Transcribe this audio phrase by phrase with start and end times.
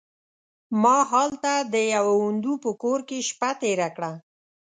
[0.81, 4.11] ما هلته د یوه هندو په کور کې شپه تېره کړه.